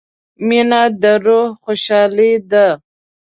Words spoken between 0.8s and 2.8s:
د روح خوشحالي ده.